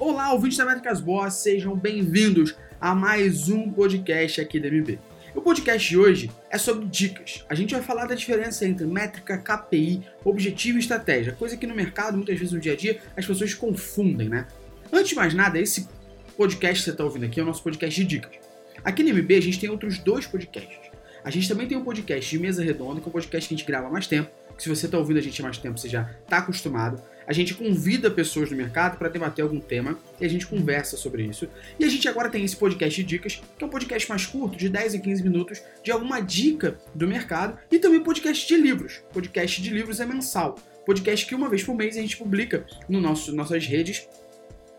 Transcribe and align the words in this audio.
Olá, 0.00 0.32
ouvintes 0.32 0.56
da 0.56 0.64
Métricas 0.64 0.98
Boas, 0.98 1.34
sejam 1.34 1.76
bem-vindos 1.76 2.56
a 2.80 2.94
mais 2.94 3.50
um 3.50 3.70
podcast 3.70 4.40
aqui 4.40 4.58
da 4.58 4.68
MP. 4.68 4.98
O 5.34 5.42
podcast 5.42 5.86
de 5.86 5.98
hoje 5.98 6.30
é 6.48 6.56
sobre 6.56 6.86
dicas. 6.86 7.44
A 7.50 7.54
gente 7.54 7.74
vai 7.74 7.82
falar 7.82 8.06
da 8.06 8.14
diferença 8.14 8.64
entre 8.64 8.86
métrica, 8.86 9.36
KPI, 9.36 10.02
objetivo 10.24 10.78
e 10.78 10.80
estratégia, 10.80 11.34
coisa 11.34 11.54
que 11.54 11.66
no 11.66 11.74
mercado, 11.74 12.16
muitas 12.16 12.38
vezes 12.38 12.54
no 12.54 12.58
dia 12.58 12.72
a 12.72 12.76
dia, 12.76 12.98
as 13.14 13.26
pessoas 13.26 13.52
confundem, 13.52 14.30
né? 14.30 14.46
Antes 14.90 15.10
de 15.10 15.16
mais 15.16 15.34
nada, 15.34 15.60
esse 15.60 15.86
podcast 16.34 16.78
que 16.78 16.84
você 16.84 16.90
está 16.92 17.04
ouvindo 17.04 17.26
aqui 17.26 17.38
é 17.38 17.42
o 17.42 17.46
nosso 17.46 17.62
podcast 17.62 18.00
de 18.00 18.06
dicas. 18.06 18.32
Aqui 18.82 19.02
no 19.02 19.10
MB 19.10 19.34
a 19.34 19.42
gente 19.42 19.60
tem 19.60 19.68
outros 19.68 19.98
dois 19.98 20.26
podcasts. 20.26 20.90
A 21.22 21.30
gente 21.30 21.46
também 21.46 21.68
tem 21.68 21.76
um 21.76 21.84
podcast 21.84 22.30
de 22.30 22.38
mesa 22.38 22.64
redonda, 22.64 23.02
que 23.02 23.06
é 23.06 23.10
um 23.10 23.12
podcast 23.12 23.46
que 23.46 23.54
a 23.54 23.58
gente 23.58 23.66
grava 23.66 23.88
há 23.88 23.90
mais 23.90 24.06
tempo. 24.06 24.30
Se 24.56 24.66
você 24.66 24.86
está 24.86 24.96
ouvindo 24.96 25.18
a 25.18 25.22
gente 25.22 25.38
há 25.42 25.44
mais 25.44 25.58
tempo, 25.58 25.78
você 25.78 25.90
já 25.90 26.10
está 26.24 26.38
acostumado. 26.38 27.02
A 27.30 27.32
gente 27.32 27.54
convida 27.54 28.10
pessoas 28.10 28.48
do 28.48 28.56
mercado 28.56 28.98
para 28.98 29.08
debater 29.08 29.44
algum 29.44 29.60
tema 29.60 29.96
e 30.20 30.24
a 30.24 30.28
gente 30.28 30.48
conversa 30.48 30.96
sobre 30.96 31.22
isso. 31.22 31.48
E 31.78 31.84
a 31.84 31.88
gente 31.88 32.08
agora 32.08 32.28
tem 32.28 32.44
esse 32.44 32.56
podcast 32.56 33.00
de 33.00 33.06
dicas, 33.06 33.40
que 33.56 33.62
é 33.62 33.66
um 33.68 33.70
podcast 33.70 34.08
mais 34.08 34.26
curto, 34.26 34.58
de 34.58 34.68
10 34.68 34.96
a 34.96 34.98
15 34.98 35.22
minutos, 35.22 35.62
de 35.80 35.92
alguma 35.92 36.18
dica 36.18 36.76
do 36.92 37.06
mercado, 37.06 37.56
e 37.70 37.78
também 37.78 38.02
podcast 38.02 38.48
de 38.48 38.60
livros. 38.60 39.00
Podcast 39.12 39.62
de 39.62 39.70
livros 39.70 40.00
é 40.00 40.06
mensal. 40.06 40.58
Podcast 40.84 41.24
que 41.24 41.36
uma 41.36 41.48
vez 41.48 41.62
por 41.62 41.76
mês 41.76 41.96
a 41.96 42.00
gente 42.00 42.16
publica 42.16 42.66
no 42.88 43.00
nosso, 43.00 43.32
nossas 43.32 43.64
redes 43.64 44.08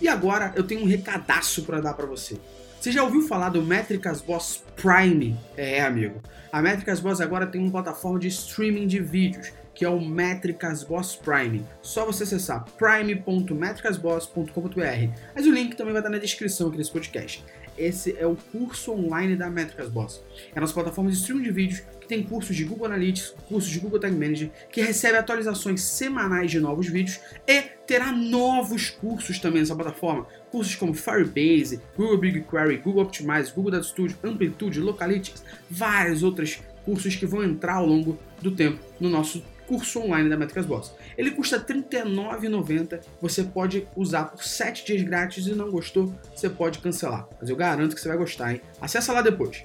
E 0.00 0.06
agora 0.06 0.52
eu 0.54 0.64
tenho 0.64 0.82
um 0.82 0.86
recadaço 0.86 1.62
para 1.62 1.80
dar 1.80 1.94
para 1.94 2.04
você. 2.04 2.36
Você 2.78 2.92
já 2.92 3.02
ouviu 3.02 3.22
falar 3.22 3.48
do 3.48 3.62
Métricas 3.62 4.20
Boss 4.20 4.62
Prime? 4.76 5.34
É, 5.56 5.80
amigo. 5.80 6.20
A 6.52 6.60
Métricas 6.60 7.00
Boss 7.00 7.22
agora 7.22 7.46
tem 7.46 7.58
uma 7.60 7.70
plataforma 7.70 8.18
de 8.18 8.28
streaming 8.28 8.86
de 8.86 9.00
vídeos, 9.00 9.50
que 9.74 9.82
é 9.84 9.88
o 9.88 10.00
Métricas 10.00 10.84
Boss 10.84 11.16
Prime. 11.16 11.64
Só 11.80 12.04
você 12.04 12.24
acessar 12.24 12.66
prime.metricasboss.com.br. 12.76 15.20
Mas 15.34 15.46
o 15.46 15.50
link 15.50 15.74
também 15.74 15.94
vai 15.94 16.00
estar 16.00 16.10
na 16.10 16.18
descrição 16.18 16.68
aqui 16.68 16.76
desse 16.76 16.92
podcast. 16.92 17.42
Esse 17.78 18.14
é 18.18 18.26
o 18.26 18.36
curso 18.36 18.92
online 18.92 19.36
da 19.36 19.48
Métricas 19.48 19.88
Boss. 19.88 20.22
É 20.54 20.58
a 20.58 20.60
nossa 20.60 20.74
plataforma 20.74 21.10
de 21.10 21.16
streaming 21.16 21.44
de 21.44 21.50
vídeos 21.50 21.82
tem 22.10 22.24
cursos 22.24 22.56
de 22.56 22.64
Google 22.64 22.86
Analytics, 22.86 23.36
cursos 23.48 23.70
de 23.70 23.78
Google 23.78 24.00
Tag 24.00 24.12
Manager, 24.12 24.50
que 24.68 24.82
recebe 24.82 25.16
atualizações 25.16 25.80
semanais 25.80 26.50
de 26.50 26.58
novos 26.58 26.88
vídeos 26.88 27.20
e 27.46 27.62
terá 27.86 28.10
novos 28.10 28.90
cursos 28.90 29.38
também 29.38 29.60
nessa 29.60 29.76
plataforma. 29.76 30.26
Cursos 30.50 30.74
como 30.74 30.92
Firebase, 30.92 31.80
Google 31.96 32.18
BigQuery, 32.18 32.78
Google 32.78 33.04
Optimize, 33.04 33.52
Google 33.54 33.70
Data 33.70 33.84
Studio, 33.84 34.16
Amplitude, 34.24 34.80
Localytics, 34.80 35.44
vários 35.70 36.24
outros 36.24 36.60
cursos 36.84 37.14
que 37.14 37.24
vão 37.24 37.44
entrar 37.44 37.74
ao 37.74 37.86
longo 37.86 38.18
do 38.42 38.50
tempo 38.50 38.80
no 38.98 39.08
nosso 39.08 39.40
curso 39.68 40.00
online 40.00 40.28
da 40.28 40.36
Métricas 40.36 40.66
Boss. 40.66 40.92
Ele 41.16 41.30
custa 41.30 41.58
R$ 41.58 41.74
39,90. 41.74 43.02
Você 43.22 43.44
pode 43.44 43.86
usar 43.94 44.24
por 44.24 44.42
7 44.42 44.84
dias 44.84 45.02
grátis 45.02 45.46
e 45.46 45.54
não 45.54 45.70
gostou, 45.70 46.12
você 46.34 46.50
pode 46.50 46.80
cancelar. 46.80 47.28
Mas 47.40 47.48
eu 47.48 47.54
garanto 47.54 47.94
que 47.94 48.00
você 48.00 48.08
vai 48.08 48.18
gostar, 48.18 48.52
hein? 48.52 48.60
Acessa 48.80 49.12
lá 49.12 49.22
depois. 49.22 49.62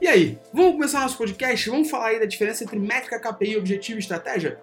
E 0.00 0.08
aí, 0.08 0.38
vamos 0.52 0.72
começar 0.72 1.00
nosso 1.00 1.16
podcast? 1.16 1.70
Vamos 1.70 1.88
falar 1.88 2.08
aí 2.08 2.18
da 2.18 2.26
diferença 2.26 2.64
entre 2.64 2.78
métrica, 2.78 3.18
KPI, 3.18 3.56
objetivo 3.56 3.98
e 3.98 4.00
estratégia? 4.00 4.58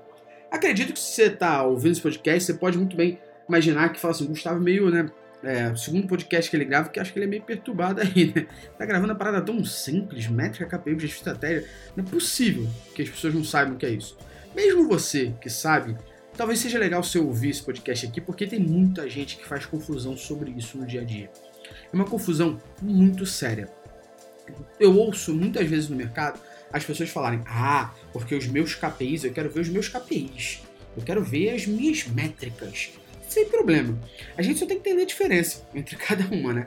Acredito 0.52 0.92
que 0.92 1.00
se 1.00 1.14
você 1.14 1.24
está 1.24 1.64
ouvindo 1.64 1.94
esse 1.94 2.02
podcast, 2.02 2.44
você 2.44 2.54
pode 2.54 2.78
muito 2.78 2.98
bem 2.98 3.18
imaginar 3.48 3.94
que 3.94 4.00
fala 4.00 4.14
assim, 4.14 4.26
Gustavo 4.26 4.60
meio, 4.60 4.90
né? 4.90 5.10
É, 5.42 5.70
o 5.70 5.78
segundo 5.78 6.06
podcast 6.06 6.52
que 6.52 6.58
ele 6.58 6.66
grava, 6.66 6.90
que 6.90 7.00
acho 7.00 7.14
que 7.14 7.18
ele 7.18 7.26
é 7.26 7.30
meio 7.30 7.42
perturbado 7.44 8.02
aí, 8.02 8.34
né? 8.36 8.46
Tá 8.78 8.86
gravando 8.86 9.14
uma 9.14 9.18
parada 9.18 9.42
tão 9.42 9.64
simples, 9.64 10.28
métrica, 10.28 10.66
KPI, 10.66 10.94
objetivo 10.94 11.18
e 11.18 11.18
estratégia. 11.18 11.70
Não 11.96 12.04
é 12.04 12.08
possível 12.08 12.68
que 12.94 13.02
as 13.02 13.10
pessoas 13.10 13.34
não 13.34 13.44
saibam 13.44 13.76
o 13.76 13.78
que 13.78 13.86
é 13.86 13.90
isso. 13.90 14.18
Mesmo 14.54 14.86
você 14.88 15.34
que 15.40 15.50
sabe, 15.50 15.96
talvez 16.36 16.60
seja 16.60 16.78
legal 16.78 17.02
você 17.02 17.18
ouvir 17.18 17.52
esse 17.52 17.64
podcast 17.64 18.06
aqui, 18.06 18.20
porque 18.20 18.46
tem 18.46 18.60
muita 18.60 19.10
gente 19.10 19.38
que 19.38 19.48
faz 19.48 19.66
confusão 19.66 20.18
sobre 20.18 20.52
isso 20.52 20.78
no 20.78 20.86
dia 20.86 21.02
a 21.02 21.06
dia. 21.06 21.32
É 21.92 21.96
uma 21.96 22.06
confusão 22.06 22.60
muito 22.82 23.26
séria 23.26 23.70
eu 24.80 24.96
ouço 24.98 25.34
muitas 25.34 25.68
vezes 25.68 25.90
no 25.90 25.96
mercado 25.96 26.40
as 26.72 26.84
pessoas 26.84 27.10
falarem: 27.10 27.42
ah, 27.46 27.94
porque 28.14 28.36
os 28.36 28.48
meus 28.48 28.76
KPIs, 28.76 29.24
eu 29.24 29.34
quero 29.34 29.50
ver 29.50 29.62
os 29.62 29.70
meus 29.70 29.88
KPIs, 29.88 30.62
eu 30.96 31.04
quero 31.04 31.24
ver 31.24 31.54
as 31.54 31.66
minhas 31.66 32.06
métricas. 32.08 32.92
Sem 33.28 33.48
problema. 33.48 33.98
A 34.36 34.42
gente 34.42 34.60
só 34.60 34.66
tem 34.66 34.78
que 34.78 34.90
entender 34.90 35.04
a 35.04 35.08
diferença 35.08 35.66
entre 35.74 35.96
cada 35.98 36.24
uma, 36.34 36.54
né? 36.54 36.66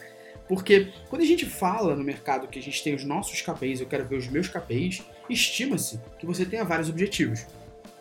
Porque 0.49 0.93
quando 1.09 1.23
a 1.23 1.27
gente 1.27 1.47
fala 1.47 1.97
no 1.97 2.05
mercado 2.05 2.49
que 2.49 2.59
a 2.59 2.63
gente 2.63 2.83
tem 2.83 2.95
os 2.95 3.05
nossos 3.05 3.41
KPIs, 3.41 3.81
eu 3.81 3.87
quero 3.87 4.07
ver 4.07 4.17
os 4.17 4.29
meus 4.29 4.49
KPIs, 4.49 5.03
estima-se 5.29 6.01
que 6.19 6.27
você 6.27 6.45
tenha 6.45 6.65
vários 6.65 6.89
objetivos. 6.89 7.47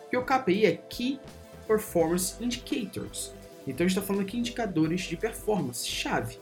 Porque 0.02 0.16
o 0.16 0.24
KPI 0.24 0.66
é 0.66 0.78
Key 0.88 1.18
Performance 1.66 2.42
Indicators. 2.42 3.32
Então 3.66 3.84
a 3.84 3.88
gente 3.88 3.96
está 3.96 4.02
falando 4.02 4.22
aqui 4.22 4.38
indicadores 4.38 5.02
de 5.02 5.16
performance, 5.16 5.86
chave. 5.86 6.38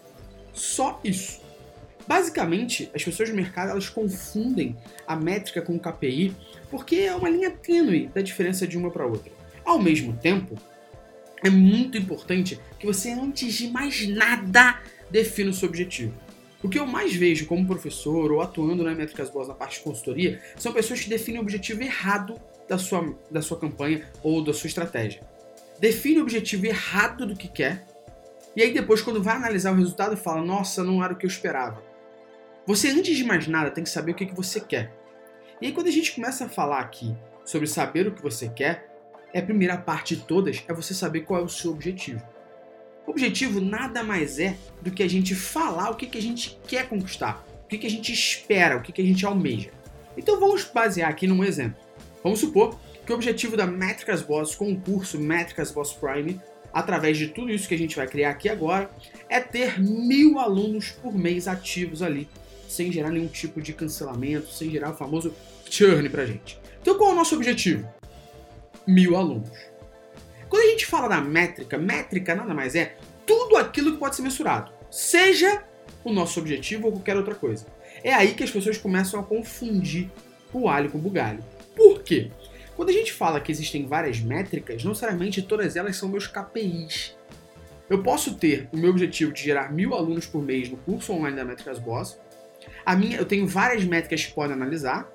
Só 0.52 1.00
isso. 1.04 1.40
Basicamente, 2.06 2.90
as 2.94 3.02
pessoas 3.02 3.30
do 3.30 3.36
mercado 3.36 3.70
elas 3.70 3.88
confundem 3.88 4.76
a 5.06 5.14
métrica 5.14 5.62
com 5.62 5.76
o 5.76 5.80
KPI 5.80 6.34
porque 6.70 6.96
é 6.96 7.14
uma 7.14 7.28
linha 7.28 7.50
tênue 7.50 8.08
da 8.08 8.20
diferença 8.20 8.66
de 8.66 8.76
uma 8.76 8.90
para 8.90 9.06
outra. 9.06 9.32
Ao 9.64 9.80
mesmo 9.80 10.12
tempo, 10.14 10.56
é 11.42 11.50
muito 11.50 11.96
importante 11.98 12.60
que 12.78 12.86
você, 12.86 13.10
antes 13.10 13.54
de 13.54 13.68
mais 13.68 14.06
nada, 14.08 14.80
defina 15.10 15.50
o 15.50 15.54
seu 15.54 15.68
objetivo. 15.68 16.14
O 16.62 16.68
que 16.68 16.78
eu 16.78 16.86
mais 16.86 17.14
vejo 17.14 17.46
como 17.46 17.66
professor 17.66 18.30
ou 18.30 18.40
atuando 18.40 18.84
na 18.84 18.94
Métricas 18.94 19.28
Boas 19.30 19.48
na 19.48 19.54
parte 19.54 19.78
de 19.78 19.84
consultoria 19.84 20.40
são 20.56 20.72
pessoas 20.72 21.00
que 21.00 21.08
definem 21.08 21.40
o 21.40 21.42
objetivo 21.42 21.82
errado 21.82 22.40
da 22.68 22.78
sua, 22.78 23.14
da 23.30 23.42
sua 23.42 23.58
campanha 23.58 24.08
ou 24.22 24.42
da 24.42 24.54
sua 24.54 24.68
estratégia. 24.68 25.22
Define 25.80 26.20
o 26.20 26.22
objetivo 26.22 26.66
errado 26.66 27.26
do 27.26 27.34
que 27.34 27.48
quer, 27.48 27.84
e 28.54 28.62
aí 28.62 28.72
depois, 28.72 29.00
quando 29.00 29.22
vai 29.22 29.36
analisar 29.36 29.72
o 29.72 29.76
resultado, 29.76 30.16
fala: 30.16 30.44
Nossa, 30.44 30.84
não 30.84 31.02
era 31.02 31.14
o 31.14 31.16
que 31.16 31.24
eu 31.24 31.30
esperava. 31.30 31.82
Você, 32.64 32.90
antes 32.90 33.16
de 33.16 33.24
mais 33.24 33.48
nada, 33.48 33.70
tem 33.70 33.82
que 33.82 33.90
saber 33.90 34.12
o 34.12 34.14
que, 34.14 34.26
que 34.26 34.36
você 34.36 34.60
quer. 34.60 34.92
E 35.60 35.66
aí, 35.66 35.72
quando 35.72 35.88
a 35.88 35.92
gente 35.92 36.12
começa 36.12 36.44
a 36.44 36.48
falar 36.48 36.78
aqui 36.78 37.14
sobre 37.44 37.66
saber 37.66 38.06
o 38.06 38.12
que 38.12 38.22
você 38.22 38.48
quer, 38.48 38.88
é 39.32 39.40
a 39.40 39.42
primeira 39.42 39.76
parte 39.76 40.14
de 40.14 40.22
todas 40.22 40.62
é 40.68 40.72
você 40.72 40.94
saber 40.94 41.22
qual 41.22 41.40
é 41.40 41.44
o 41.44 41.48
seu 41.48 41.72
objetivo. 41.72 42.22
O 43.06 43.10
objetivo 43.10 43.60
nada 43.60 44.04
mais 44.04 44.38
é 44.38 44.56
do 44.80 44.92
que 44.92 45.02
a 45.02 45.08
gente 45.08 45.34
falar 45.34 45.90
o 45.90 45.96
que, 45.96 46.06
que 46.06 46.18
a 46.18 46.22
gente 46.22 46.58
quer 46.68 46.88
conquistar, 46.88 47.44
o 47.64 47.68
que, 47.68 47.78
que 47.78 47.86
a 47.86 47.90
gente 47.90 48.12
espera, 48.12 48.76
o 48.76 48.82
que, 48.82 48.92
que 48.92 49.02
a 49.02 49.04
gente 49.04 49.26
almeja. 49.26 49.70
Então 50.16 50.38
vamos 50.38 50.64
basear 50.64 51.10
aqui 51.10 51.26
num 51.26 51.42
exemplo. 51.42 51.80
Vamos 52.22 52.38
supor 52.38 52.78
que 53.04 53.10
o 53.10 53.16
objetivo 53.16 53.56
da 53.56 53.66
Métricas 53.66 54.22
Boss 54.22 54.54
com 54.54 54.70
o 54.72 55.18
Métricas 55.18 55.72
Boss 55.72 55.92
Prime, 55.92 56.40
através 56.72 57.18
de 57.18 57.28
tudo 57.28 57.50
isso 57.50 57.66
que 57.66 57.74
a 57.74 57.78
gente 57.78 57.96
vai 57.96 58.06
criar 58.06 58.30
aqui 58.30 58.48
agora, 58.48 58.88
é 59.28 59.40
ter 59.40 59.80
mil 59.80 60.38
alunos 60.38 60.90
por 60.90 61.12
mês 61.12 61.48
ativos 61.48 62.02
ali 62.02 62.28
sem 62.72 62.90
gerar 62.90 63.10
nenhum 63.10 63.28
tipo 63.28 63.60
de 63.60 63.72
cancelamento, 63.72 64.50
sem 64.50 64.70
gerar 64.70 64.90
o 64.90 64.96
famoso 64.96 65.34
churn 65.68 66.08
pra 66.08 66.26
gente. 66.26 66.58
Então 66.80 66.96
qual 66.96 67.10
é 67.10 67.12
o 67.12 67.16
nosso 67.16 67.34
objetivo? 67.34 67.88
Mil 68.86 69.16
alunos. 69.16 69.72
Quando 70.48 70.64
a 70.64 70.70
gente 70.70 70.86
fala 70.86 71.08
da 71.08 71.20
métrica, 71.20 71.78
métrica 71.78 72.34
nada 72.34 72.52
mais 72.52 72.74
é 72.74 72.96
tudo 73.26 73.56
aquilo 73.56 73.92
que 73.92 73.98
pode 73.98 74.16
ser 74.16 74.22
mensurado, 74.22 74.72
seja 74.90 75.62
o 76.04 76.12
nosso 76.12 76.40
objetivo 76.40 76.86
ou 76.86 76.92
qualquer 76.92 77.16
outra 77.16 77.34
coisa. 77.34 77.66
É 78.02 78.12
aí 78.12 78.34
que 78.34 78.42
as 78.42 78.50
pessoas 78.50 78.76
começam 78.76 79.20
a 79.20 79.22
confundir 79.22 80.10
o 80.52 80.68
alho 80.68 80.90
com 80.90 80.98
o 80.98 81.00
bugalho. 81.00 81.42
Por 81.74 82.02
quê? 82.02 82.30
Quando 82.74 82.88
a 82.88 82.92
gente 82.92 83.12
fala 83.12 83.40
que 83.40 83.52
existem 83.52 83.86
várias 83.86 84.20
métricas, 84.20 84.82
não 84.82 84.90
necessariamente 84.90 85.42
todas 85.42 85.76
elas 85.76 85.96
são 85.96 86.08
meus 86.08 86.26
KPIs. 86.26 87.16
Eu 87.88 88.02
posso 88.02 88.34
ter 88.34 88.68
o 88.72 88.76
meu 88.76 88.90
objetivo 88.90 89.32
de 89.32 89.42
gerar 89.42 89.72
mil 89.72 89.94
alunos 89.94 90.26
por 90.26 90.42
mês 90.42 90.68
no 90.70 90.76
curso 90.78 91.12
online 91.12 91.36
da 91.36 91.44
Métricas 91.44 91.78
Boss, 91.78 92.18
a 92.84 92.96
minha, 92.96 93.16
eu 93.16 93.24
tenho 93.24 93.46
várias 93.46 93.84
métricas 93.84 94.24
que 94.24 94.32
podem 94.32 94.54
analisar, 94.54 95.10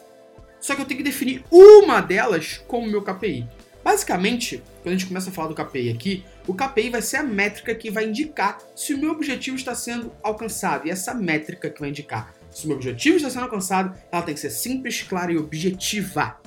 só 0.59 0.75
que 0.75 0.81
eu 0.81 0.85
tenho 0.85 0.99
que 0.99 1.03
definir 1.03 1.43
uma 1.51 2.01
delas 2.01 2.61
como 2.67 2.87
meu 2.87 3.01
KPI. 3.01 3.47
Basicamente, 3.83 4.61
quando 4.83 4.95
a 4.95 4.97
gente 4.97 5.05
começa 5.05 5.29
a 5.29 5.33
falar 5.33 5.47
do 5.47 5.55
KPI 5.55 5.89
aqui, 5.91 6.25
o 6.45 6.53
KPI 6.53 6.89
vai 6.89 7.01
ser 7.01 7.17
a 7.17 7.23
métrica 7.23 7.73
que 7.73 7.89
vai 7.89 8.05
indicar 8.05 8.57
se 8.75 8.93
o 8.93 8.97
meu 8.97 9.11
objetivo 9.11 9.55
está 9.55 9.73
sendo 9.73 10.11
alcançado. 10.21 10.87
E 10.87 10.91
essa 10.91 11.13
métrica 11.13 11.69
que 11.69 11.79
vai 11.79 11.89
indicar 11.89 12.33
se 12.49 12.65
o 12.65 12.67
meu 12.67 12.77
objetivo 12.77 13.17
está 13.17 13.29
sendo 13.29 13.43
alcançado, 13.43 13.97
ela 14.11 14.23
tem 14.23 14.33
que 14.33 14.39
ser 14.39 14.49
simples, 14.49 15.03
clara 15.03 15.31
e 15.31 15.37
objetiva. 15.37 16.37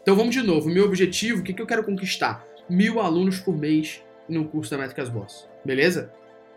Então 0.00 0.16
vamos 0.16 0.34
de 0.34 0.42
novo. 0.42 0.70
Meu 0.70 0.84
objetivo, 0.84 1.40
o 1.40 1.42
que, 1.42 1.52
que 1.52 1.60
eu 1.60 1.66
quero 1.66 1.84
conquistar? 1.84 2.46
Mil 2.68 3.00
alunos 3.00 3.38
por 3.40 3.56
mês 3.56 4.00
no 4.28 4.44
curso 4.46 4.70
da 4.70 4.78
Métricas 4.78 5.08
Boss, 5.08 5.48
beleza? 5.64 6.12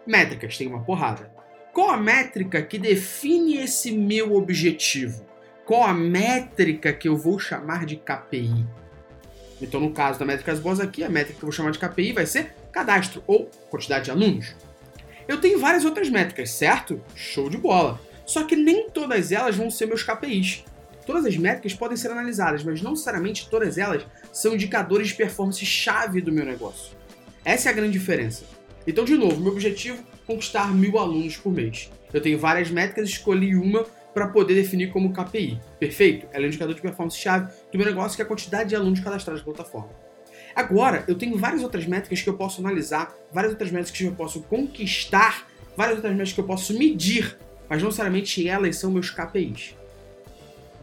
Métricas, 0.05 0.57
tem 0.57 0.67
uma 0.67 0.83
porrada. 0.83 1.32
Qual 1.73 1.89
a 1.89 1.97
métrica 1.97 2.61
que 2.61 2.77
define 2.77 3.57
esse 3.57 3.91
meu 3.91 4.35
objetivo? 4.35 5.25
Qual 5.65 5.83
a 5.83 5.91
métrica 5.91 6.93
que 6.93 7.07
eu 7.07 7.17
vou 7.17 7.39
chamar 7.39 7.83
de 7.83 7.95
KPI? 7.95 8.63
Então, 9.59 9.79
no 9.79 9.91
caso 9.91 10.19
da 10.19 10.25
Métricas 10.25 10.59
Boss 10.59 10.79
aqui, 10.79 11.03
a 11.03 11.09
métrica 11.09 11.39
que 11.39 11.43
eu 11.43 11.47
vou 11.47 11.51
chamar 11.51 11.71
de 11.71 11.79
KPI 11.79 12.13
vai 12.13 12.27
ser 12.27 12.53
cadastro 12.71 13.23
ou 13.25 13.49
quantidade 13.71 14.05
de 14.05 14.11
alunos. 14.11 14.53
Eu 15.27 15.41
tenho 15.41 15.57
várias 15.57 15.83
outras 15.83 16.09
métricas, 16.09 16.51
certo? 16.51 17.01
Show 17.15 17.49
de 17.49 17.57
bola. 17.57 17.99
Só 18.23 18.43
que 18.43 18.55
nem 18.55 18.91
todas 18.91 19.31
elas 19.31 19.55
vão 19.55 19.71
ser 19.71 19.87
meus 19.87 20.03
KPIs. 20.03 20.63
Todas 21.07 21.25
as 21.25 21.35
métricas 21.37 21.73
podem 21.73 21.97
ser 21.97 22.11
analisadas, 22.11 22.63
mas 22.63 22.83
não 22.83 22.91
necessariamente 22.91 23.49
todas 23.49 23.79
elas 23.79 24.05
são 24.31 24.53
indicadores 24.53 25.07
de 25.07 25.15
performance 25.15 25.65
chave 25.65 26.21
do 26.21 26.31
meu 26.31 26.45
negócio. 26.45 26.95
Essa 27.43 27.69
é 27.69 27.71
a 27.71 27.75
grande 27.75 27.93
diferença. 27.93 28.45
Então, 28.85 29.05
de 29.05 29.15
novo, 29.15 29.39
meu 29.39 29.51
objetivo 29.51 30.03
conquistar 30.25 30.73
mil 30.73 30.97
alunos 30.97 31.37
por 31.37 31.53
mês. 31.53 31.89
Eu 32.13 32.21
tenho 32.21 32.37
várias 32.37 32.69
métricas, 32.69 33.09
escolhi 33.09 33.55
uma 33.55 33.85
para 34.13 34.27
poder 34.27 34.53
definir 34.53 34.91
como 34.91 35.11
KPI. 35.11 35.59
Perfeito? 35.79 36.27
Ela 36.31 36.43
é 36.43 36.45
o 36.45 36.49
indicador 36.49 36.75
de 36.75 36.81
performance 36.81 37.17
chave 37.17 37.51
do 37.71 37.77
meu 37.77 37.87
negócio, 37.87 38.15
que 38.15 38.21
é 38.21 38.25
a 38.25 38.27
quantidade 38.27 38.69
de 38.69 38.75
alunos 38.75 38.99
cadastrados 38.99 39.41
na 39.41 39.45
plataforma. 39.45 39.89
Agora, 40.55 41.03
eu 41.07 41.15
tenho 41.15 41.37
várias 41.37 41.63
outras 41.63 41.85
métricas 41.87 42.21
que 42.21 42.29
eu 42.29 42.35
posso 42.35 42.61
analisar, 42.61 43.13
várias 43.31 43.53
outras 43.53 43.71
métricas 43.71 43.97
que 43.97 44.05
eu 44.05 44.11
posso 44.13 44.41
conquistar, 44.43 45.47
várias 45.75 45.95
outras 45.95 46.13
métricas 46.13 46.33
que 46.33 46.41
eu 46.41 46.45
posso 46.45 46.77
medir, 46.77 47.37
mas 47.67 47.81
não 47.81 47.89
necessariamente 47.89 48.47
elas 48.47 48.75
são 48.75 48.91
meus 48.91 49.09
KPIs. 49.09 49.75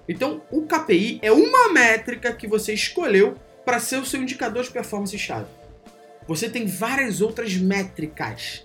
Então, 0.09 0.43
o 0.51 0.63
KPI 0.63 1.21
é 1.23 1.31
uma 1.31 1.73
métrica 1.73 2.33
que 2.33 2.49
você 2.49 2.73
escolheu 2.73 3.37
para 3.65 3.79
ser 3.79 3.99
o 3.99 4.05
seu 4.05 4.21
indicador 4.21 4.65
de 4.65 4.71
performance 4.71 5.17
chave. 5.17 5.47
Você 6.31 6.49
tem 6.49 6.65
várias 6.65 7.21
outras 7.21 7.57
métricas 7.57 8.65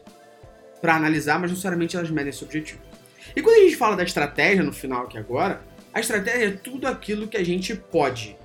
para 0.80 0.96
analisar, 0.96 1.40
mas 1.40 1.50
não 1.50 1.56
necessariamente 1.56 1.98
elas 1.98 2.12
medem 2.12 2.30
esse 2.30 2.44
objetivo. 2.44 2.80
E 3.36 3.42
quando 3.42 3.58
a 3.58 3.62
gente 3.62 3.76
fala 3.76 3.96
da 3.96 4.04
estratégia 4.04 4.62
no 4.62 4.72
final 4.72 5.06
aqui 5.06 5.18
agora, 5.18 5.64
a 5.92 6.00
estratégia 6.00 6.46
é 6.46 6.52
tudo 6.52 6.86
aquilo 6.86 7.28
que 7.28 7.38
a 7.38 7.44
gente 7.44 7.76
pode 7.76 8.38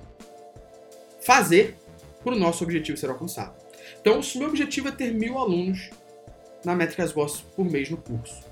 fazer 1.23 1.77
para 2.23 2.33
o 2.33 2.39
nosso 2.39 2.63
objetivo 2.63 2.97
ser 2.97 3.11
alcançado. 3.11 3.53
Então, 3.99 4.23
se 4.23 4.37
o 4.37 4.39
meu 4.39 4.49
objetivo 4.49 4.87
é 4.87 4.91
ter 4.91 5.13
mil 5.13 5.37
alunos 5.37 5.91
na 6.65 6.73
Métricas 6.73 7.11
Boss 7.11 7.41
por 7.55 7.69
mês 7.69 7.91
no 7.91 7.97
curso, 7.97 8.43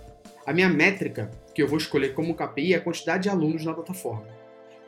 a 0.45 0.53
minha 0.53 0.69
métrica 0.69 1.31
que 1.51 1.63
eu 1.63 1.67
vou 1.67 1.79
escolher 1.79 2.13
como 2.13 2.35
KPI 2.35 2.75
é 2.75 2.77
a 2.77 2.81
quantidade 2.81 3.23
de 3.23 3.29
alunos 3.29 3.65
na 3.65 3.73
plataforma. 3.73 4.38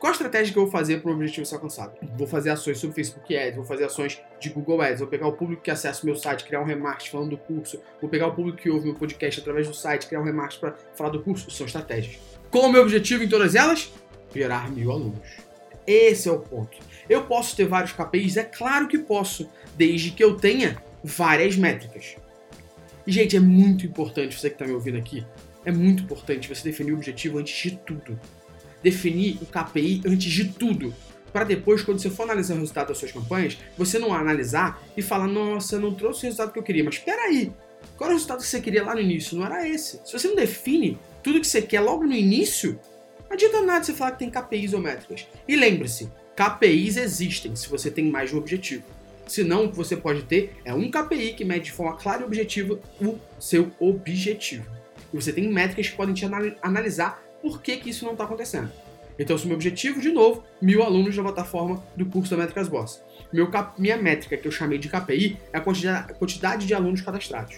Qual 0.02 0.10
a 0.10 0.14
estratégia 0.14 0.52
que 0.52 0.58
eu 0.58 0.64
vou 0.64 0.72
fazer 0.72 1.00
para 1.00 1.12
o 1.12 1.14
objetivo 1.14 1.46
ser 1.46 1.54
alcançado? 1.54 1.92
Vou 2.18 2.26
fazer 2.26 2.50
ações 2.50 2.76
sobre 2.78 2.96
Facebook 2.96 3.36
Ads, 3.36 3.54
vou 3.54 3.64
fazer 3.64 3.84
ações 3.84 4.20
de 4.40 4.50
Google 4.50 4.82
Ads, 4.82 4.98
vou 4.98 5.06
pegar 5.06 5.28
o 5.28 5.32
público 5.32 5.62
que 5.62 5.70
acessa 5.70 6.02
o 6.02 6.06
meu 6.06 6.16
site, 6.16 6.42
criar 6.42 6.60
um 6.60 6.64
remarketing 6.64 7.08
falando 7.08 7.30
do 7.30 7.36
curso, 7.36 7.80
vou 8.00 8.10
pegar 8.10 8.26
o 8.26 8.34
público 8.34 8.58
que 8.58 8.68
ouve 8.68 8.86
meu 8.86 8.96
podcast 8.96 9.40
através 9.40 9.68
do 9.68 9.74
site, 9.74 10.08
criar 10.08 10.20
um 10.20 10.24
remarketing 10.24 10.58
para 10.58 10.74
falar 10.96 11.10
do 11.10 11.22
curso. 11.22 11.48
São 11.52 11.66
estratégias. 11.66 12.18
Qual 12.50 12.64
o 12.64 12.72
meu 12.72 12.82
objetivo 12.82 13.22
em 13.22 13.28
todas 13.28 13.54
elas? 13.54 13.92
Gerar 14.34 14.72
mil 14.72 14.90
alunos. 14.90 15.20
Esse 15.86 16.28
é 16.28 16.32
o 16.32 16.40
ponto. 16.40 16.76
Eu 17.08 17.22
posso 17.26 17.54
ter 17.54 17.68
vários 17.68 17.92
KPIs? 17.92 18.36
É 18.36 18.42
claro 18.42 18.88
que 18.88 18.98
posso, 18.98 19.48
desde 19.76 20.10
que 20.10 20.24
eu 20.24 20.34
tenha 20.34 20.82
várias 21.04 21.54
métricas. 21.54 22.16
E, 23.06 23.12
gente, 23.12 23.36
é 23.36 23.40
muito 23.40 23.86
importante, 23.86 24.36
você 24.36 24.48
que 24.48 24.56
está 24.56 24.66
me 24.66 24.72
ouvindo 24.72 24.98
aqui, 24.98 25.24
é 25.64 25.70
muito 25.70 26.02
importante 26.02 26.48
você 26.48 26.64
definir 26.64 26.90
o 26.90 26.96
objetivo 26.96 27.38
antes 27.38 27.54
de 27.54 27.76
tudo 27.76 28.18
definir 28.82 29.38
o 29.40 29.46
KPI 29.46 30.02
antes 30.06 30.30
de 30.30 30.48
tudo. 30.48 30.94
Para 31.32 31.44
depois, 31.44 31.82
quando 31.82 31.98
você 31.98 32.10
for 32.10 32.24
analisar 32.24 32.54
o 32.54 32.58
resultado 32.58 32.88
das 32.88 32.98
suas 32.98 33.12
campanhas, 33.12 33.56
você 33.76 33.98
não 33.98 34.12
analisar 34.12 34.82
e 34.96 35.00
falar, 35.00 35.26
nossa, 35.26 35.78
não 35.78 35.94
trouxe 35.94 36.20
o 36.20 36.22
resultado 36.24 36.52
que 36.52 36.58
eu 36.58 36.62
queria. 36.62 36.84
Mas 36.84 36.96
espera 36.96 37.22
aí, 37.22 37.50
qual 37.96 38.08
era 38.08 38.14
o 38.14 38.16
resultado 38.18 38.40
que 38.40 38.46
você 38.46 38.60
queria 38.60 38.84
lá 38.84 38.94
no 38.94 39.00
início? 39.00 39.38
Não 39.38 39.46
era 39.46 39.66
esse. 39.66 40.00
Se 40.04 40.12
você 40.12 40.28
não 40.28 40.36
define 40.36 40.98
tudo 41.22 41.40
que 41.40 41.46
você 41.46 41.62
quer 41.62 41.80
logo 41.80 42.04
no 42.04 42.12
início, 42.12 42.78
não 43.26 43.32
adianta 43.32 43.62
nada 43.62 43.82
você 43.82 43.94
falar 43.94 44.12
que 44.12 44.18
tem 44.18 44.30
KPIs 44.30 44.74
ou 44.74 44.80
métricas. 44.80 45.26
E 45.48 45.56
lembre-se, 45.56 46.10
KPIs 46.36 46.98
existem 46.98 47.56
se 47.56 47.68
você 47.68 47.90
tem 47.90 48.10
mais 48.10 48.28
de 48.28 48.36
um 48.36 48.38
objetivo. 48.38 48.84
Senão, 49.26 49.64
o 49.64 49.70
que 49.70 49.76
você 49.76 49.96
pode 49.96 50.24
ter 50.24 50.54
é 50.64 50.74
um 50.74 50.90
KPI 50.90 51.32
que 51.32 51.44
mede 51.44 51.66
de 51.66 51.72
forma 51.72 51.96
clara 51.96 52.22
e 52.22 52.24
objetiva 52.24 52.78
o 53.00 53.18
seu 53.38 53.70
objetivo. 53.78 54.66
E 55.12 55.16
você 55.16 55.32
tem 55.32 55.48
métricas 55.48 55.88
que 55.88 55.96
podem 55.96 56.14
te 56.14 56.26
analisar 56.60 57.22
por 57.42 57.60
que, 57.60 57.76
que 57.76 57.90
isso 57.90 58.04
não 58.04 58.12
está 58.12 58.24
acontecendo. 58.24 58.70
Então, 59.18 59.36
se 59.36 59.44
o 59.44 59.48
meu 59.48 59.56
objetivo, 59.56 60.00
de 60.00 60.10
novo, 60.10 60.42
mil 60.60 60.82
alunos 60.82 61.14
na 61.16 61.22
plataforma 61.22 61.82
do 61.94 62.06
curso 62.06 62.30
da 62.30 62.36
Métricas 62.38 62.68
Boss. 62.68 63.02
Meu, 63.32 63.50
minha 63.76 63.96
métrica, 63.96 64.36
que 64.36 64.48
eu 64.48 64.52
chamei 64.52 64.78
de 64.78 64.88
KPI, 64.88 65.38
é 65.52 65.58
a 65.58 65.60
quantidade, 65.60 66.12
a 66.12 66.14
quantidade 66.14 66.66
de 66.66 66.74
alunos 66.74 67.02
cadastrados. 67.02 67.56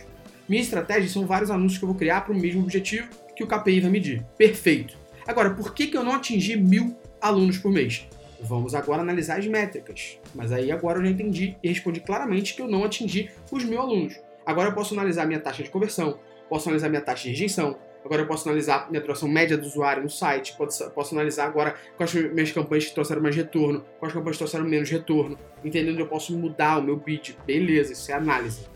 Minha 0.49 0.63
estratégia 0.63 1.09
são 1.09 1.27
vários 1.27 1.51
anúncios 1.51 1.79
que 1.79 1.85
eu 1.85 1.89
vou 1.89 1.97
criar 1.97 2.23
para 2.23 2.35
o 2.35 2.39
mesmo 2.39 2.63
objetivo 2.63 3.09
que 3.37 3.45
o 3.45 3.47
KPI 3.47 3.81
vai 3.81 3.91
medir. 3.91 4.25
Perfeito. 4.37 4.97
Agora, 5.27 5.51
por 5.51 5.73
que, 5.73 5.87
que 5.87 5.97
eu 5.97 6.05
não 6.05 6.13
atingi 6.13 6.57
mil 6.57 6.97
alunos 7.21 7.59
por 7.59 7.73
mês? 7.73 8.07
Vamos 8.41 8.75
agora 8.75 9.01
analisar 9.01 9.39
as 9.39 9.47
métricas. 9.47 10.19
Mas 10.35 10.53
aí 10.53 10.71
agora 10.71 10.99
eu 10.99 11.05
já 11.05 11.11
entendi 11.11 11.57
e 11.63 11.69
respondi 11.69 12.01
claramente 12.01 12.55
que 12.55 12.61
eu 12.61 12.69
não 12.69 12.85
atingi 12.85 13.31
os 13.51 13.65
mil 13.65 13.81
alunos. 13.81 14.21
Agora 14.45 14.69
eu 14.69 14.75
posso 14.75 14.93
analisar 14.93 15.27
minha 15.27 15.41
taxa 15.41 15.63
de 15.63 15.71
conversão, 15.71 16.19
posso 16.49 16.69
analisar 16.69 16.91
minha 16.91 17.01
taxa 17.01 17.23
de 17.23 17.31
rejeição, 17.31 17.79
Agora 18.05 18.21
eu 18.21 18.27
posso 18.27 18.47
analisar 18.47 18.91
minha 18.91 19.01
duração 19.01 19.27
média 19.27 19.57
do 19.57 19.67
usuário 19.67 20.03
no 20.03 20.11
site, 20.11 20.55
posso, 20.59 20.91
posso 20.91 21.15
analisar 21.15 21.47
agora 21.47 21.75
quais 21.97 22.13
minhas 22.13 22.53
campanhas 22.53 22.85
que 22.85 22.95
trouxeram 22.95 23.23
mais 23.23 23.35
retorno, 23.35 23.83
quais 23.99 24.13
campanhas 24.13 24.37
trouxeram 24.37 24.67
menos 24.67 24.91
retorno, 24.91 25.39
entendendo 25.65 25.99
eu 25.99 26.07
posso 26.07 26.37
mudar 26.37 26.79
o 26.79 26.83
meu 26.83 26.97
bid. 26.97 27.37
Beleza, 27.47 27.95
isso 27.95 28.11
é 28.11 28.15
análise. 28.15 28.67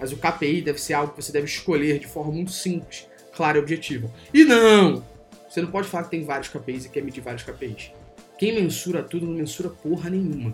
Mas 0.00 0.10
o 0.12 0.16
KPI 0.16 0.62
deve 0.62 0.80
ser 0.80 0.94
algo 0.94 1.12
que 1.14 1.22
você 1.22 1.30
deve 1.30 1.46
escolher 1.46 2.00
de 2.00 2.08
forma 2.08 2.32
muito 2.32 2.50
simples, 2.50 3.08
clara 3.32 3.56
e 3.56 3.60
objetiva. 3.60 4.10
E 4.34 4.44
não! 4.44 5.04
Você 5.48 5.62
não 5.62 5.70
pode 5.70 5.86
falar 5.86 6.04
que 6.04 6.10
tem 6.10 6.24
vários 6.24 6.48
KPIs 6.48 6.86
e 6.86 6.88
quer 6.88 7.04
medir 7.04 7.20
vários 7.20 7.44
KPIs. 7.44 7.92
Quem 8.36 8.54
mensura 8.54 9.02
tudo 9.02 9.26
não 9.26 9.34
mensura 9.34 9.68
porra 9.68 10.10
nenhuma. 10.10 10.52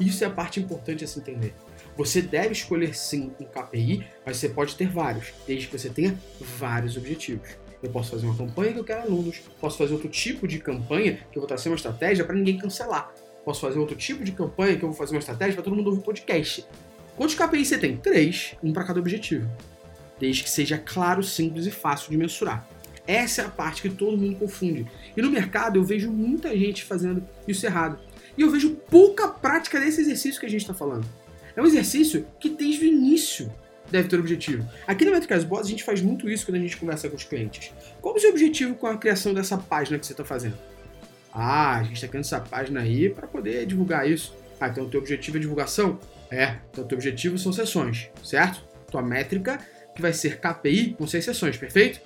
Isso 0.00 0.24
é 0.24 0.26
a 0.26 0.30
parte 0.30 0.58
importante 0.58 1.04
a 1.04 1.06
se 1.06 1.20
entender. 1.20 1.54
Você 1.96 2.20
deve 2.20 2.52
escolher 2.52 2.96
sim 2.96 3.32
um 3.38 3.44
KPI, 3.44 4.04
mas 4.24 4.36
você 4.36 4.48
pode 4.48 4.74
ter 4.74 4.88
vários, 4.88 5.32
desde 5.46 5.68
que 5.68 5.78
você 5.78 5.88
tenha 5.90 6.18
vários 6.40 6.96
objetivos. 6.96 7.67
Eu 7.82 7.90
posso 7.90 8.10
fazer 8.10 8.26
uma 8.26 8.36
campanha 8.36 8.72
que 8.72 8.78
eu 8.78 8.84
quero 8.84 9.02
alunos, 9.02 9.40
posso 9.60 9.78
fazer 9.78 9.92
outro 9.92 10.08
tipo 10.08 10.48
de 10.48 10.58
campanha 10.58 11.20
que 11.30 11.38
eu 11.38 11.40
vou 11.40 11.46
trazer 11.46 11.68
uma 11.68 11.76
estratégia 11.76 12.24
para 12.24 12.34
ninguém 12.34 12.58
cancelar. 12.58 13.12
Posso 13.44 13.60
fazer 13.60 13.78
outro 13.78 13.96
tipo 13.96 14.24
de 14.24 14.32
campanha 14.32 14.76
que 14.76 14.84
eu 14.84 14.88
vou 14.88 14.96
fazer 14.96 15.14
uma 15.14 15.20
estratégia 15.20 15.54
para 15.54 15.62
todo 15.62 15.76
mundo 15.76 15.88
ouvir 15.88 16.02
podcast. 16.02 16.66
Quantos 17.16 17.34
KPIs 17.34 17.68
você 17.68 17.78
tem? 17.78 17.96
Três, 17.96 18.54
um 18.62 18.72
para 18.72 18.84
cada 18.84 19.00
objetivo. 19.00 19.48
Desde 20.18 20.42
que 20.42 20.50
seja 20.50 20.76
claro, 20.76 21.22
simples 21.22 21.66
e 21.66 21.70
fácil 21.70 22.10
de 22.10 22.16
mensurar. 22.16 22.68
Essa 23.06 23.42
é 23.42 23.44
a 23.46 23.48
parte 23.48 23.80
que 23.80 23.88
todo 23.88 24.18
mundo 24.18 24.36
confunde. 24.36 24.86
E 25.16 25.22
no 25.22 25.30
mercado 25.30 25.78
eu 25.78 25.84
vejo 25.84 26.10
muita 26.10 26.54
gente 26.56 26.84
fazendo 26.84 27.26
isso 27.46 27.64
errado. 27.64 27.98
E 28.36 28.42
eu 28.42 28.50
vejo 28.50 28.70
pouca 28.90 29.28
prática 29.28 29.80
desse 29.80 30.00
exercício 30.00 30.38
que 30.38 30.46
a 30.46 30.50
gente 30.50 30.60
está 30.60 30.74
falando. 30.74 31.06
É 31.56 31.62
um 31.62 31.66
exercício 31.66 32.26
que 32.38 32.50
desde 32.50 32.84
o 32.84 32.88
início 32.88 33.50
deve 33.90 34.08
ter 34.08 34.18
objetivo. 34.18 34.68
Aqui 34.86 35.04
na 35.04 35.12
Métricas 35.12 35.44
Boss 35.44 35.66
a 35.66 35.70
gente 35.70 35.84
faz 35.84 36.00
muito 36.00 36.28
isso 36.28 36.46
quando 36.46 36.56
a 36.56 36.60
gente 36.60 36.76
conversa 36.76 37.08
com 37.08 37.16
os 37.16 37.24
clientes. 37.24 37.72
Qual 38.00 38.14
é 38.14 38.18
o 38.18 38.20
seu 38.20 38.30
objetivo 38.30 38.74
com 38.74 38.86
a 38.86 38.96
criação 38.96 39.34
dessa 39.34 39.56
página 39.56 39.98
que 39.98 40.06
você 40.06 40.12
está 40.12 40.24
fazendo? 40.24 40.56
Ah, 41.32 41.78
a 41.78 41.82
gente 41.82 41.94
está 41.94 42.08
criando 42.08 42.24
essa 42.24 42.40
página 42.40 42.80
aí 42.80 43.08
para 43.08 43.26
poder 43.26 43.66
divulgar 43.66 44.08
isso. 44.08 44.36
Ah, 44.60 44.68
então 44.68 44.84
o 44.84 44.88
teu 44.88 45.00
objetivo 45.00 45.36
é 45.36 45.40
divulgação? 45.40 45.98
É, 46.30 46.56
então 46.70 46.84
o 46.84 46.86
teu 46.86 46.96
objetivo 46.96 47.38
são 47.38 47.52
sessões, 47.52 48.10
certo? 48.22 48.62
Tua 48.90 49.02
métrica 49.02 49.58
que 49.94 50.02
vai 50.02 50.12
ser 50.12 50.38
KPI 50.38 50.94
com 50.94 51.06
seis 51.06 51.24
sessões, 51.24 51.56
perfeito? 51.56 52.00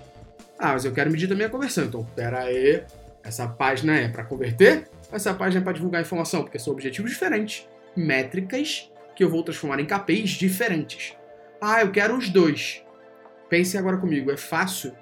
Ah, 0.59 0.73
mas 0.73 0.85
eu 0.85 0.93
quero 0.93 1.11
medir 1.11 1.29
também 1.29 1.47
a 1.47 1.51
conversão. 1.51 1.85
Então, 1.85 2.05
pera 2.15 2.41
aí, 2.41 2.85
essa 3.25 3.49
página 3.49 3.97
é 3.97 4.09
para 4.09 4.25
converter? 4.25 4.89
Essa 5.11 5.35
página 5.35 5.61
é 5.61 5.65
para 5.65 5.73
divulgar 5.73 6.01
informação, 6.01 6.43
porque 6.43 6.59
são 6.59 6.73
objetivos 6.73 7.11
diferentes, 7.11 7.67
métricas 7.97 8.91
que 9.15 9.23
eu 9.23 9.29
vou 9.29 9.43
transformar 9.43 9.81
em 9.81 9.87
KPIs 9.87 10.31
diferentes. 10.31 11.15
Ah, 11.64 11.81
eu 11.81 11.92
quero 11.92 12.19
os 12.19 12.28
dois. 12.28 12.83
Pense 13.49 13.78
agora 13.78 13.97
comigo, 13.97 14.33
é 14.33 14.37
fácil 14.37 14.92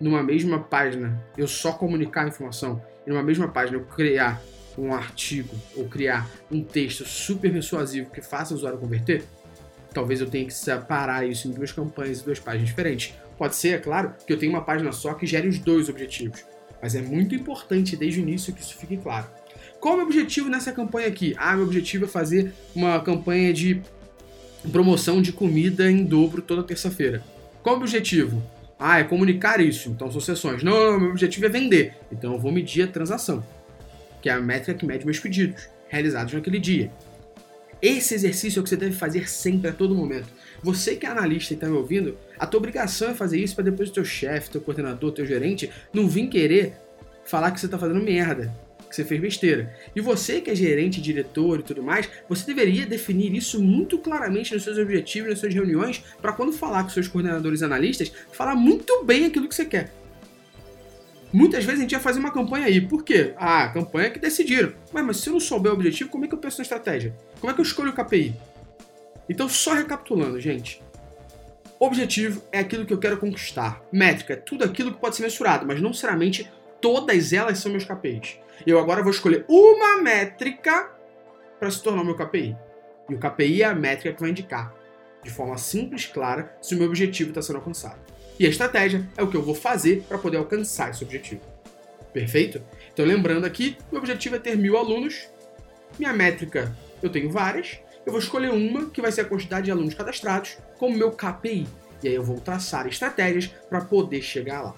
numa 0.00 0.22
mesma 0.22 0.60
página 0.60 1.20
eu 1.36 1.48
só 1.48 1.72
comunicar 1.72 2.24
a 2.24 2.28
informação 2.28 2.80
e 3.04 3.10
numa 3.10 3.22
mesma 3.22 3.48
página 3.48 3.78
eu 3.78 3.84
criar 3.84 4.40
um 4.78 4.94
artigo 4.94 5.52
ou 5.74 5.88
criar 5.88 6.30
um 6.52 6.62
texto 6.62 7.04
super 7.04 7.52
persuasivo 7.52 8.12
que 8.12 8.22
faça 8.22 8.54
o 8.54 8.56
usuário 8.56 8.78
converter? 8.78 9.24
Talvez 9.92 10.20
eu 10.20 10.30
tenha 10.30 10.46
que 10.46 10.54
separar 10.54 11.26
isso 11.26 11.48
em 11.48 11.50
duas 11.50 11.72
campanhas 11.72 12.20
e 12.20 12.24
duas 12.24 12.38
páginas 12.38 12.68
diferentes. 12.68 13.12
Pode 13.36 13.56
ser, 13.56 13.70
é 13.70 13.78
claro, 13.78 14.14
que 14.24 14.32
eu 14.32 14.38
tenha 14.38 14.52
uma 14.52 14.62
página 14.62 14.92
só 14.92 15.14
que 15.14 15.26
gere 15.26 15.48
os 15.48 15.58
dois 15.58 15.88
objetivos. 15.88 16.44
Mas 16.80 16.94
é 16.94 17.02
muito 17.02 17.34
importante 17.34 17.96
desde 17.96 18.20
o 18.20 18.22
início 18.22 18.54
que 18.54 18.62
isso 18.62 18.76
fique 18.76 18.96
claro. 18.98 19.26
Qual 19.80 19.94
é 19.94 19.96
o 19.96 19.98
meu 19.98 20.06
objetivo 20.06 20.48
nessa 20.48 20.70
campanha 20.70 21.08
aqui? 21.08 21.34
Ah, 21.36 21.56
meu 21.56 21.64
objetivo 21.64 22.04
é 22.04 22.08
fazer 22.08 22.52
uma 22.72 23.00
campanha 23.00 23.52
de 23.52 23.82
promoção 24.70 25.20
de 25.20 25.32
comida 25.32 25.90
em 25.90 26.04
dobro 26.04 26.42
toda 26.42 26.62
terça-feira. 26.62 27.22
Qual 27.62 27.76
o 27.76 27.78
objetivo? 27.78 28.42
Ah, 28.78 28.98
é 28.98 29.04
comunicar 29.04 29.60
isso, 29.60 29.88
então 29.90 30.10
são 30.10 30.20
sessões. 30.20 30.62
Não, 30.62 30.98
meu 30.98 31.10
objetivo 31.10 31.46
é 31.46 31.48
vender, 31.48 31.94
então 32.10 32.32
eu 32.32 32.38
vou 32.38 32.52
medir 32.52 32.82
a 32.82 32.86
transação, 32.86 33.44
que 34.20 34.28
é 34.28 34.32
a 34.32 34.40
métrica 34.40 34.74
que 34.74 34.84
mede 34.84 35.04
meus 35.04 35.18
pedidos 35.18 35.68
realizados 35.88 36.34
naquele 36.34 36.58
dia. 36.58 36.90
Esse 37.80 38.14
exercício 38.14 38.58
é 38.58 38.60
o 38.60 38.64
que 38.64 38.70
você 38.70 38.76
deve 38.76 38.94
fazer 38.94 39.28
sempre, 39.28 39.68
a 39.68 39.72
todo 39.72 39.94
momento. 39.94 40.28
Você 40.62 40.96
que 40.96 41.04
é 41.04 41.10
analista 41.10 41.52
e 41.52 41.56
está 41.56 41.68
me 41.68 41.76
ouvindo, 41.76 42.16
a 42.38 42.46
tua 42.46 42.58
obrigação 42.58 43.10
é 43.10 43.14
fazer 43.14 43.38
isso 43.38 43.54
para 43.54 43.64
depois 43.64 43.90
o 43.90 43.92
teu 43.92 44.04
chefe, 44.04 44.50
teu 44.50 44.60
coordenador, 44.60 45.12
teu 45.12 45.26
gerente 45.26 45.70
não 45.92 46.08
vir 46.08 46.28
querer 46.28 46.74
falar 47.24 47.50
que 47.50 47.60
você 47.60 47.66
está 47.66 47.78
fazendo 47.78 48.02
merda, 48.02 48.54
que 48.94 49.02
você 49.02 49.04
fez 49.04 49.20
besteira. 49.20 49.74
E 49.94 50.00
você 50.00 50.40
que 50.40 50.50
é 50.50 50.54
gerente, 50.54 51.00
diretor 51.00 51.60
e 51.60 51.62
tudo 51.62 51.82
mais, 51.82 52.08
você 52.28 52.46
deveria 52.46 52.86
definir 52.86 53.34
isso 53.34 53.60
muito 53.62 53.98
claramente 53.98 54.54
nos 54.54 54.62
seus 54.62 54.78
objetivos, 54.78 55.30
nas 55.30 55.40
suas 55.40 55.52
reuniões, 55.52 56.02
para 56.22 56.32
quando 56.32 56.52
falar 56.52 56.84
com 56.84 56.90
seus 56.90 57.08
coordenadores 57.08 57.62
analistas, 57.62 58.12
falar 58.32 58.54
muito 58.54 59.04
bem 59.04 59.26
aquilo 59.26 59.48
que 59.48 59.54
você 59.54 59.64
quer. 59.64 59.92
Muitas 61.32 61.64
vezes 61.64 61.80
a 61.80 61.82
gente 61.82 61.92
ia 61.92 62.00
fazer 62.00 62.20
uma 62.20 62.30
campanha 62.30 62.66
aí. 62.66 62.80
Por 62.80 63.02
quê? 63.02 63.34
Ah, 63.36 63.68
campanha 63.68 64.10
que 64.10 64.20
decidiram. 64.20 64.72
Mas, 64.92 65.04
mas 65.04 65.16
se 65.16 65.28
eu 65.28 65.32
não 65.32 65.40
souber 65.40 65.72
o 65.72 65.74
objetivo, 65.74 66.08
como 66.08 66.24
é 66.24 66.28
que 66.28 66.34
eu 66.34 66.38
penso 66.38 66.58
na 66.58 66.62
estratégia? 66.62 67.12
Como 67.40 67.50
é 67.50 67.54
que 67.54 67.60
eu 67.60 67.64
escolho 67.64 67.90
o 67.90 67.92
KPI? 67.92 68.36
Então, 69.28 69.48
só 69.48 69.74
recapitulando, 69.74 70.40
gente. 70.40 70.80
Objetivo 71.80 72.40
é 72.52 72.60
aquilo 72.60 72.86
que 72.86 72.92
eu 72.92 72.98
quero 72.98 73.16
conquistar. 73.16 73.82
Métrica 73.90 74.34
é 74.34 74.36
tudo 74.36 74.62
aquilo 74.62 74.92
que 74.92 75.00
pode 75.00 75.16
ser 75.16 75.22
mensurado, 75.22 75.66
mas 75.66 75.80
não 75.80 75.88
necessariamente 75.90 76.48
todas 76.84 77.32
elas 77.32 77.60
são 77.60 77.72
meus 77.72 77.86
KPIs. 77.86 78.38
Eu 78.66 78.78
agora 78.78 79.02
vou 79.02 79.10
escolher 79.10 79.46
uma 79.48 80.02
métrica 80.02 80.90
para 81.58 81.70
se 81.70 81.82
tornar 81.82 82.02
o 82.02 82.04
meu 82.04 82.14
KPI. 82.14 82.54
E 83.08 83.14
o 83.14 83.18
KPI 83.18 83.62
é 83.62 83.64
a 83.64 83.74
métrica 83.74 84.12
que 84.14 84.20
vai 84.20 84.28
indicar, 84.28 84.74
de 85.22 85.30
forma 85.30 85.56
simples, 85.56 86.04
clara, 86.04 86.54
se 86.60 86.74
o 86.74 86.78
meu 86.78 86.86
objetivo 86.86 87.30
está 87.30 87.40
sendo 87.40 87.56
alcançado. 87.56 87.98
E 88.38 88.44
a 88.44 88.50
estratégia 88.50 89.08
é 89.16 89.22
o 89.22 89.28
que 89.28 89.34
eu 89.34 89.40
vou 89.40 89.54
fazer 89.54 90.04
para 90.06 90.18
poder 90.18 90.36
alcançar 90.36 90.90
esse 90.90 91.02
objetivo. 91.02 91.40
Perfeito? 92.12 92.60
Então, 92.92 93.06
lembrando 93.06 93.46
aqui, 93.46 93.78
o 93.90 93.96
objetivo 93.96 94.36
é 94.36 94.38
ter 94.38 94.54
mil 94.54 94.76
alunos. 94.76 95.26
Minha 95.98 96.12
métrica, 96.12 96.76
eu 97.02 97.08
tenho 97.08 97.30
várias. 97.30 97.80
Eu 98.04 98.12
vou 98.12 98.20
escolher 98.20 98.50
uma, 98.50 98.90
que 98.90 99.00
vai 99.00 99.10
ser 99.10 99.22
a 99.22 99.24
quantidade 99.24 99.64
de 99.64 99.70
alunos 99.70 99.94
cadastrados, 99.94 100.58
como 100.76 100.98
meu 100.98 101.12
KPI. 101.12 101.66
E 102.02 102.08
aí 102.08 102.14
eu 102.14 102.22
vou 102.22 102.38
traçar 102.40 102.86
estratégias 102.86 103.46
para 103.70 103.80
poder 103.80 104.20
chegar 104.20 104.60
lá. 104.60 104.74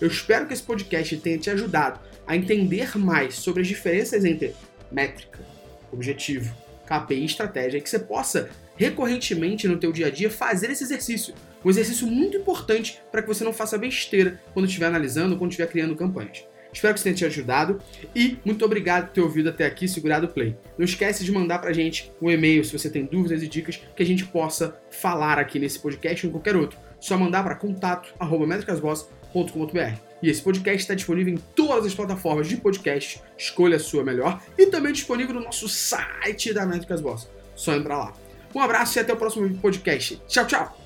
Eu 0.00 0.08
espero 0.08 0.46
que 0.46 0.52
esse 0.52 0.62
podcast 0.62 1.16
tenha 1.18 1.38
te 1.38 1.50
ajudado 1.50 2.00
a 2.26 2.36
entender 2.36 2.96
mais 2.98 3.36
sobre 3.36 3.62
as 3.62 3.68
diferenças 3.68 4.24
entre 4.24 4.54
métrica, 4.90 5.40
objetivo, 5.92 6.54
KPI 6.86 7.20
e 7.20 7.24
estratégia, 7.24 7.78
e 7.78 7.80
que 7.80 7.88
você 7.88 7.98
possa 7.98 8.50
recorrentemente 8.76 9.68
no 9.68 9.78
teu 9.78 9.92
dia 9.92 10.08
a 10.08 10.10
dia 10.10 10.30
fazer 10.30 10.70
esse 10.70 10.84
exercício. 10.84 11.34
Um 11.64 11.70
exercício 11.70 12.06
muito 12.06 12.36
importante 12.36 13.00
para 13.10 13.22
que 13.22 13.28
você 13.28 13.44
não 13.44 13.52
faça 13.52 13.78
besteira 13.78 14.40
quando 14.52 14.66
estiver 14.66 14.86
analisando 14.86 15.36
quando 15.36 15.52
estiver 15.52 15.68
criando 15.68 15.96
campanhas. 15.96 16.44
Espero 16.72 16.92
que 16.92 16.98
isso 16.98 17.04
tenha 17.04 17.14
te 17.14 17.24
ajudado 17.24 17.80
e 18.16 18.36
muito 18.44 18.64
obrigado 18.64 19.06
por 19.06 19.12
ter 19.12 19.20
ouvido 19.20 19.48
até 19.48 19.64
aqui 19.64 19.86
segurado 19.86 20.26
o 20.26 20.28
play. 20.28 20.56
Não 20.76 20.84
esquece 20.84 21.24
de 21.24 21.30
mandar 21.30 21.60
pra 21.60 21.72
gente 21.72 22.10
um 22.20 22.28
e-mail 22.28 22.64
se 22.64 22.76
você 22.76 22.90
tem 22.90 23.04
dúvidas 23.04 23.44
e 23.44 23.48
dicas 23.48 23.80
que 23.94 24.02
a 24.02 24.06
gente 24.06 24.26
possa 24.26 24.76
falar 24.90 25.38
aqui 25.38 25.60
nesse 25.60 25.78
podcast 25.78 26.26
ou 26.26 26.30
em 26.30 26.32
qualquer 26.32 26.56
outro. 26.56 26.76
Só 26.98 27.16
mandar 27.16 27.44
para 27.44 27.54
contato@metricasboss.com.br. 29.34 29.98
E 30.22 30.30
esse 30.30 30.40
podcast 30.40 30.80
está 30.80 30.94
disponível 30.94 31.34
em 31.34 31.36
todas 31.36 31.86
as 31.86 31.94
plataformas 31.94 32.48
de 32.48 32.56
podcast, 32.56 33.20
escolha 33.36 33.76
a 33.76 33.80
sua 33.80 34.02
melhor, 34.02 34.40
e 34.56 34.66
também 34.66 34.92
disponível 34.92 35.34
no 35.34 35.42
nosso 35.42 35.68
site 35.68 36.54
da 36.54 36.64
Métricas 36.64 37.00
Boss. 37.00 37.28
Só 37.54 37.74
entrar 37.74 37.98
lá. 37.98 38.12
Um 38.54 38.60
abraço 38.60 38.98
e 38.98 39.00
até 39.00 39.12
o 39.12 39.16
próximo 39.16 39.52
podcast. 39.58 40.20
Tchau, 40.26 40.46
tchau! 40.46 40.83